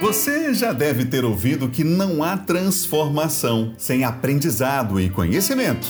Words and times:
Você 0.00 0.54
já 0.54 0.72
deve 0.72 1.04
ter 1.04 1.24
ouvido 1.24 1.68
que 1.68 1.82
não 1.82 2.22
há 2.22 2.36
transformação 2.36 3.74
sem 3.76 4.04
aprendizado 4.04 5.00
e 5.00 5.10
conhecimento. 5.10 5.88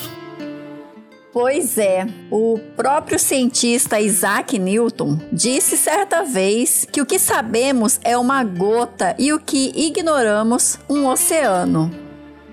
Pois 1.30 1.76
é, 1.76 2.06
o 2.30 2.58
próprio 2.74 3.18
cientista 3.18 4.00
Isaac 4.00 4.58
Newton 4.58 5.20
disse 5.30 5.76
certa 5.76 6.24
vez 6.24 6.86
que 6.90 7.02
o 7.02 7.06
que 7.06 7.18
sabemos 7.18 8.00
é 8.02 8.16
uma 8.16 8.42
gota 8.42 9.14
e 9.18 9.30
o 9.30 9.38
que 9.38 9.72
ignoramos, 9.76 10.78
um 10.88 11.06
oceano. 11.06 12.07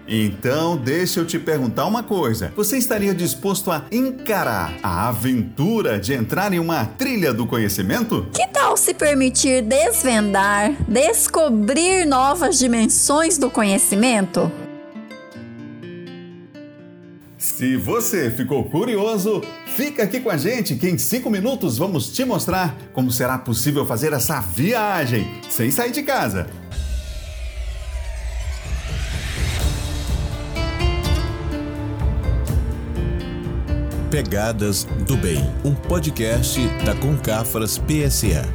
Então, 0.07 0.77
deixa 0.77 1.19
eu 1.19 1.25
te 1.25 1.39
perguntar 1.39 1.85
uma 1.85 2.03
coisa. 2.03 2.53
Você 2.55 2.77
estaria 2.77 3.13
disposto 3.13 3.71
a 3.71 3.85
encarar 3.91 4.73
a 4.83 5.07
aventura 5.07 5.99
de 5.99 6.13
entrar 6.13 6.53
em 6.53 6.59
uma 6.59 6.85
trilha 6.85 7.33
do 7.33 7.47
conhecimento? 7.47 8.27
Que 8.31 8.47
tal 8.47 8.77
se 8.77 8.93
permitir 8.93 9.63
desvendar, 9.63 10.75
descobrir 10.87 12.05
novas 12.05 12.59
dimensões 12.59 13.37
do 13.37 13.49
conhecimento? 13.49 14.51
Se 17.37 17.77
você 17.77 18.29
ficou 18.31 18.63
curioso, 18.65 19.41
fica 19.75 20.03
aqui 20.03 20.19
com 20.19 20.29
a 20.29 20.37
gente 20.37 20.75
que 20.75 20.89
em 20.89 20.97
5 20.97 21.29
minutos 21.29 21.77
vamos 21.77 22.09
te 22.09 22.25
mostrar 22.25 22.75
como 22.91 23.11
será 23.11 23.37
possível 23.37 23.85
fazer 23.85 24.13
essa 24.13 24.39
viagem 24.39 25.27
sem 25.49 25.69
sair 25.71 25.91
de 25.91 26.03
casa. 26.03 26.47
Pegadas 34.09 34.87
do 35.07 35.17
Bem, 35.17 35.51
um 35.63 35.73
podcast 35.73 36.59
da 36.85 36.93
Concafras 36.95 37.77
PSA. 37.77 38.45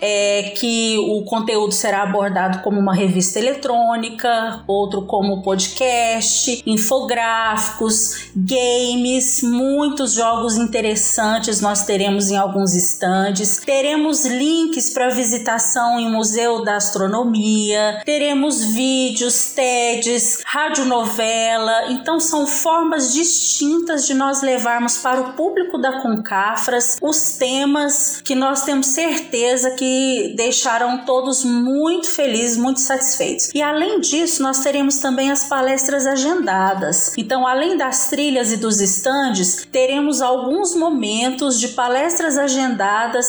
é, 0.00 0.54
que 0.56 0.96
o 0.98 1.22
conteúdo 1.24 1.72
será 1.72 2.02
abordado 2.02 2.62
como 2.62 2.78
uma 2.78 2.94
revista 2.94 3.38
eletrônica, 3.38 4.62
outro 4.66 5.02
como 5.02 5.42
podcast, 5.42 6.62
infográficos, 6.66 8.30
games, 8.34 9.42
muitos 9.42 10.12
jogos 10.12 10.56
interessantes 10.56 11.60
nós 11.60 11.84
teremos 11.84 12.30
em 12.30 12.36
alguns 12.36 12.67
alguns 12.68 12.74
estandes, 12.74 13.56
teremos 13.56 14.24
links 14.24 14.90
para 14.90 15.08
visitação 15.08 15.98
em 15.98 16.10
Museu 16.10 16.62
da 16.62 16.76
Astronomia, 16.76 18.02
teremos 18.04 18.64
vídeos, 18.64 19.52
TEDs, 19.54 20.42
radionovela. 20.44 21.90
Então 21.90 22.20
são 22.20 22.46
formas 22.46 23.12
distintas 23.12 24.06
de 24.06 24.14
nós 24.14 24.42
levarmos 24.42 24.98
para 24.98 25.20
o 25.20 25.32
público 25.32 25.78
da 25.78 26.00
Concafras 26.02 26.96
os 27.00 27.32
temas 27.32 28.20
que 28.22 28.34
nós 28.34 28.62
temos 28.62 28.88
certeza 28.88 29.70
que 29.72 30.34
deixaram 30.36 31.04
todos 31.04 31.44
muito 31.44 32.08
felizes, 32.08 32.56
muito 32.56 32.80
satisfeitos. 32.80 33.50
E 33.54 33.62
além 33.62 34.00
disso, 34.00 34.42
nós 34.42 34.60
teremos 34.60 34.98
também 34.98 35.30
as 35.30 35.44
palestras 35.44 36.06
agendadas. 36.06 37.14
Então, 37.16 37.46
além 37.46 37.76
das 37.76 38.08
trilhas 38.10 38.52
e 38.52 38.56
dos 38.56 38.80
estandes, 38.80 39.66
teremos 39.70 40.20
alguns 40.20 40.74
momentos 40.74 41.58
de 41.58 41.68
palestras 41.68 42.36
agendadas 42.36 42.57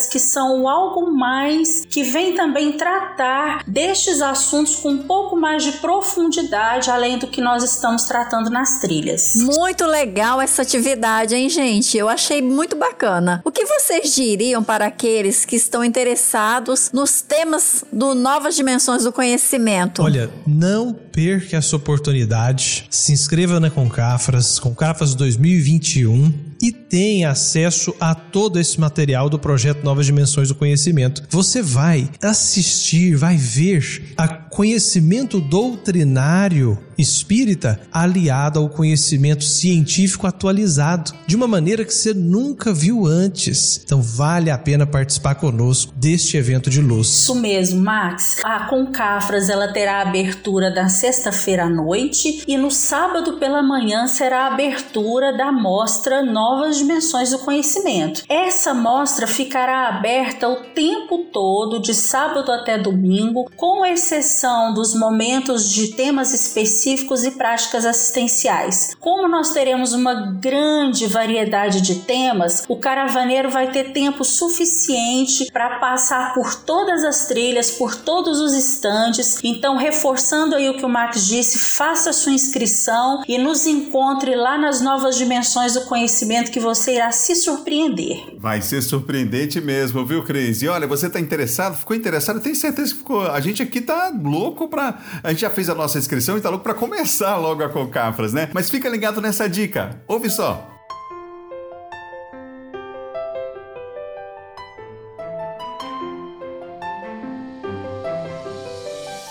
que 0.10 0.20
são 0.20 0.68
algo 0.68 1.12
mais 1.12 1.86
que 1.86 2.04
vem 2.04 2.36
também 2.36 2.74
tratar 2.74 3.64
destes 3.68 4.22
assuntos 4.22 4.76
com 4.76 4.90
um 4.90 4.98
pouco 5.00 5.36
mais 5.36 5.64
de 5.64 5.74
profundidade, 5.74 6.90
além 6.90 7.18
do 7.18 7.28
que 7.28 7.42
nós 7.42 7.64
estamos 7.64 8.04
tratando 8.04 8.50
nas 8.50 8.80
trilhas. 8.80 9.36
Muito 9.36 9.86
legal 9.86 10.42
essa 10.42 10.62
atividade, 10.62 11.36
hein, 11.36 11.50
gente? 11.50 11.98
Eu 11.98 12.10
achei 12.10 12.42
muito 12.42 12.76
bacana. 12.76 13.42
O 13.46 13.52
que 13.52 13.66
vocês 13.66 14.14
diriam 14.16 14.64
para 14.64 14.88
aqueles 14.88 15.46
que 15.46 15.56
estão 15.56 15.84
interessados 15.84 16.92
nos 16.94 17.22
temas 17.22 17.84
do 17.92 18.16
Novas 18.16 18.56
Dimensões 18.56 19.04
do 19.04 19.12
Conhecimento? 19.12 20.02
Olha, 20.02 20.30
não 20.46 20.94
perca 20.94 21.58
essa 21.58 21.76
oportunidade. 21.76 22.88
Se 22.90 23.12
inscreva 23.12 23.60
na 23.60 23.70
Concafras, 23.70 24.60
Concafras 24.60 25.16
2021 25.16 26.49
e 26.62 26.72
tem 26.72 27.26
acesso 27.26 27.96
a 28.00 28.14
todo 28.14 28.60
esse 28.60 28.80
material 28.80 29.30
do 29.30 29.40
projeto 29.40 29.84
Novas 29.84 30.06
Dimensões 30.06 30.50
do 30.50 30.56
Conhecimento. 30.56 31.24
Você 31.30 31.62
vai 31.62 32.10
assistir, 32.22 33.16
vai 33.16 33.38
ver 33.38 34.14
a 34.18 34.28
conhecimento 34.60 35.40
doutrinário 35.40 36.78
espírita 36.98 37.80
aliado 37.94 38.60
ao 38.60 38.68
conhecimento 38.68 39.46
científico 39.46 40.28
atualizado, 40.28 41.14
de 41.26 41.34
uma 41.34 41.48
maneira 41.48 41.86
que 41.86 41.94
você 41.94 42.14
nunca 42.14 42.74
viu 42.74 43.08
antes. 43.08 43.82
Então 43.82 44.02
vale 44.02 44.52
a 44.52 44.58
pena 44.58 44.86
participar 44.86 45.36
conosco 45.36 45.94
deste 45.96 46.36
evento 46.36 46.70
de 46.70 46.82
luz. 46.82 47.08
Isso 47.08 47.36
mesmo, 47.36 47.82
Max. 47.82 48.42
A 48.44 48.66
Concafras 48.66 49.48
ela 49.48 49.72
terá 49.72 50.02
abertura 50.02 50.70
da 50.70 50.90
sexta-feira 50.90 51.64
à 51.64 51.70
noite 51.70 52.44
e 52.46 52.58
no 52.58 52.70
sábado 52.70 53.38
pela 53.38 53.64
manhã 53.64 54.08
será 54.08 54.42
a 54.42 54.54
abertura 54.54 55.32
da 55.38 55.54
mostra 55.54 56.22
Novas 56.22 56.80
Dimensões 56.80 57.30
do 57.30 57.40
Conhecimento. 57.40 58.24
Essa 58.28 58.74
mostra 58.74 59.26
ficará 59.26 59.88
aberta 59.88 60.50
o 60.50 60.58
tempo 60.74 61.30
todo, 61.32 61.80
de 61.80 61.94
sábado 61.94 62.52
até 62.52 62.78
domingo, 62.78 63.50
com 63.56 63.86
exceção 63.86 64.49
dos 64.74 64.94
momentos 64.94 65.70
de 65.70 65.90
temas 65.90 66.34
específicos 66.34 67.24
e 67.24 67.32
práticas 67.32 67.86
assistenciais. 67.86 68.96
Como 69.00 69.28
nós 69.28 69.52
teremos 69.52 69.94
uma 69.94 70.14
grande 70.14 71.08
variedade 71.08 71.82
de 71.82 71.96
temas, 71.96 72.64
o 72.68 72.78
caravaneiro 72.78 73.50
vai 73.50 73.72
ter 73.72 73.92
tempo 73.92 74.24
suficiente 74.24 75.52
para 75.52 75.80
passar 75.80 76.34
por 76.34 76.56
todas 76.56 77.04
as 77.04 77.28
trilhas, 77.28 77.72
por 77.72 77.96
todos 77.96 78.40
os 78.40 78.54
estandes. 78.54 79.40
Então, 79.44 79.78
reforçando 79.78 80.56
aí 80.56 80.70
o 80.70 80.78
que 80.78 80.86
o 80.86 80.90
Max 80.90 81.26
disse, 81.26 81.58
faça 81.58 82.12
sua 82.14 82.32
inscrição 82.32 83.24
e 83.28 83.38
nos 83.38 83.66
encontre 83.66 84.36
lá 84.36 84.58
nas 84.58 84.82
novas 84.82 85.18
dimensões 85.18 85.74
do 85.74 85.82
conhecimento 85.82 86.52
que 86.52 86.60
você 86.60 86.96
irá 86.96 87.12
se 87.12 87.36
surpreender. 87.36 88.36
Vai 88.38 88.62
ser 88.62 88.82
surpreendente 88.82 89.62
mesmo, 89.62 90.06
viu, 90.06 90.24
Cris? 90.24 90.62
E 90.62 90.68
olha, 90.68 90.88
você 90.88 91.08
está 91.08 91.20
interessado? 91.20 91.78
Ficou 91.78 91.96
interessado? 91.96 92.40
Tenho 92.40 92.56
certeza 92.56 92.94
que 92.94 93.00
ficou. 93.00 93.30
A 93.30 93.40
gente 93.40 93.62
aqui 93.62 93.82
tá 93.82 94.12
louco 94.30 94.68
para 94.68 95.00
A 95.24 95.30
gente 95.30 95.42
já 95.42 95.50
fez 95.50 95.70
a 95.70 95.76
nossa 95.76 95.98
inscrição 95.98 96.38
e 96.38 96.42
tá 96.42 96.50
louco 96.50 96.64
para 96.64 96.74
começar 96.74 97.38
logo 97.38 97.64
a 97.64 97.70
Concafras, 97.70 98.34
né? 98.34 98.50
Mas 98.54 98.70
fica 98.70 98.88
ligado 98.88 99.22
nessa 99.22 99.50
dica. 99.50 100.02
Ouve 100.08 100.30
só. 100.30 100.80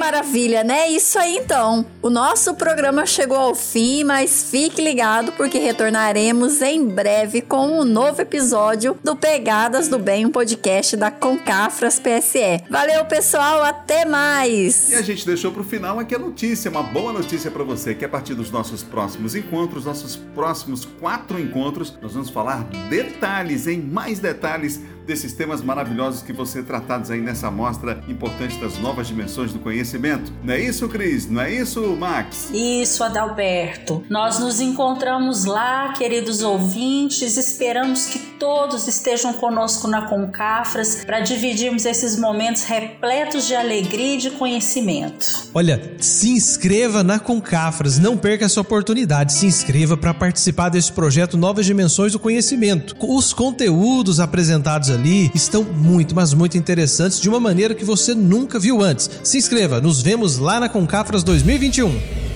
maravilha, 0.07 0.63
né? 0.63 0.89
Isso 0.89 1.19
aí 1.19 1.37
então. 1.37 1.85
O 2.01 2.09
nosso 2.09 2.55
programa 2.55 3.05
chegou 3.05 3.37
ao 3.37 3.57
fim, 3.57 4.05
mas 4.05 4.49
fique 4.49 4.81
ligado 4.81 5.33
porque 5.33 5.59
retornaremos 5.59 6.63
em 6.63 6.87
breve 6.87 7.41
com 7.41 7.81
um 7.81 7.85
novo 7.85 8.23
episódio 8.23 8.97
do 9.03 9.17
Pegadas 9.17 9.89
do 9.89 9.99
Bem, 9.99 10.25
um 10.25 10.31
podcast 10.31 10.97
da 10.97 11.11
Concafras 11.11 11.99
PSE. 11.99 12.63
Valeu, 12.71 13.05
pessoal, 13.07 13.65
até 13.65 14.05
mais. 14.05 14.91
E 14.91 14.95
a 14.95 15.03
gente 15.03 15.27
deixou 15.27 15.51
para 15.51 15.63
o 15.63 15.65
final 15.65 15.99
aqui 15.99 16.15
a 16.15 16.21
notícia, 16.21 16.71
uma 16.71 16.85
boa 16.85 17.13
notícia 17.13 17.51
para 17.51 17.65
você, 17.65 17.93
que 17.93 18.05
a 18.05 18.09
partir 18.09 18.35
dos 18.35 18.49
nossos 18.49 18.85
próximos 18.85 19.35
encontros, 19.35 19.87
nossos 19.87 20.15
próximos 20.15 20.85
quatro 21.01 21.41
encontros, 21.41 21.99
nós 22.01 22.13
vamos 22.13 22.31
falar 22.31 22.63
detalhes, 22.89 23.67
em 23.67 23.81
mais 23.81 24.21
detalhes 24.21 24.81
desses 25.07 25.33
temas 25.33 25.63
maravilhosos 25.63 26.23
que 26.23 26.33
vão 26.33 26.45
ser 26.45 26.65
tratados 26.65 27.11
aí 27.11 27.21
nessa 27.21 27.51
mostra 27.51 28.03
importante 28.09 28.59
das 28.59 28.79
novas 28.79 29.07
dimensões 29.07 29.53
do 29.53 29.59
conhecimento. 29.59 30.33
Não 30.43 30.53
é 30.53 30.61
isso, 30.61 30.89
Cris? 30.89 31.31
Não 31.31 31.41
é 31.41 31.53
isso, 31.53 31.81
Max? 31.97 32.51
Isso, 32.53 33.05
Adalberto. 33.05 34.05
Nós 34.11 34.39
nos 34.39 34.61
encontramos 34.61 35.45
lá, 35.45 35.93
queridos 35.93 36.43
ouvintes, 36.43 37.37
esperamos 37.37 38.07
que 38.07 38.19
todos 38.39 38.87
estejam 38.87 39.33
conosco 39.33 39.89
na 39.89 40.03
Concafras 40.03 41.05
para 41.05 41.21
dividirmos 41.21 41.85
esses 41.85 42.19
momentos 42.19 42.65
repletos 42.65 43.47
de 43.47 43.55
alegria 43.55 44.15
e 44.15 44.19
de 44.19 44.31
conhecimento. 44.31 45.51
Olha, 45.55 45.95
se 45.99 46.31
inscreva 46.31 47.03
na 47.03 47.19
Concafras, 47.19 47.99
não 47.99 48.17
perca 48.17 48.45
essa 48.45 48.61
oportunidade. 48.61 49.33
Se 49.33 49.47
inscreva 49.47 49.97
para 49.97 50.13
participar 50.13 50.69
desse 50.69 50.93
projeto 50.93 51.37
Novas 51.37 51.67
Dimensões 51.67 52.13
do 52.13 52.19
Conhecimento. 52.19 52.95
Os 53.01 53.33
conteúdos 53.33 54.21
apresentados 54.21 54.91
ali 54.97 55.31
estão 55.35 55.63
muito, 55.63 56.15
mas 56.15 56.35
muito 56.35 56.59
interessantes 56.59 57.21
de 57.21 57.29
uma 57.29 57.39
maneira 57.39 57.75
que 57.75 57.85
você 57.85 58.15
nunca 58.15 58.59
viu 58.59 58.83
antes. 58.83 59.09
Se 59.23 59.39
inscreva, 59.39 59.81
nos 59.81 60.03
vemos 60.03 60.39
lá 60.39 60.59
na 60.59 60.69
Concafras 60.69 61.23
2021. 61.23 62.27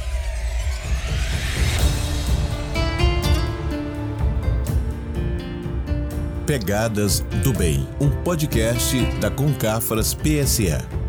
Pegadas 6.47 7.21
do 7.43 7.53
Bem, 7.53 7.87
um 8.01 8.11
podcast 8.23 9.01
da 9.21 9.31
Concafras 9.31 10.15
PSA. 10.15 11.00